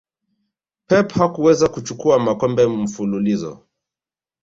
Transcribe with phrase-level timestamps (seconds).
[0.87, 3.63] pep hakuweza kuchukua makombe mfululizo